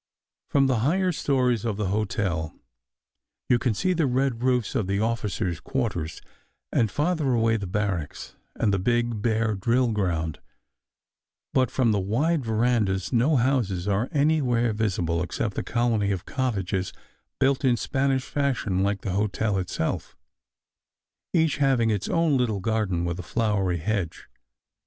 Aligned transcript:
From 0.49 0.65
the 0.65 0.79
higher 0.79 1.11
stories 1.11 1.63
of 1.63 1.77
the 1.77 1.89
hotel 1.89 2.55
you 3.49 3.59
can 3.59 3.75
see 3.75 3.93
the 3.93 4.07
red 4.07 4.41
roofs 4.41 4.73
of 4.73 4.87
the 4.87 4.99
officers 4.99 5.59
quarters, 5.59 6.23
and 6.73 6.89
farther 6.89 7.33
away 7.33 7.55
the 7.55 7.67
barracks 7.67 8.35
and 8.55 8.73
the 8.73 8.79
big, 8.79 9.21
bare 9.21 9.53
drill 9.53 9.91
ground, 9.91 10.39
but 11.53 11.69
from 11.69 11.91
the 11.91 11.99
wide 11.99 12.43
verandas 12.43 13.13
no 13.13 13.35
houses 13.35 13.87
are 13.87 14.09
anywhere 14.11 14.73
visible, 14.73 15.21
except 15.21 15.53
the 15.53 15.61
colony 15.61 16.09
of 16.09 16.25
cottages 16.25 16.91
built 17.39 17.63
in 17.63 17.77
Spanish 17.77 18.23
fashion 18.23 18.81
like 18.81 19.01
the 19.01 19.11
hotel 19.11 19.59
itself, 19.59 20.17
each 21.31 21.57
having 21.57 21.91
its 21.91 22.09
own 22.09 22.37
little 22.37 22.59
garden 22.59 23.05
with 23.05 23.19
a 23.19 23.21
flowery 23.21 23.77
hedge. 23.77 24.27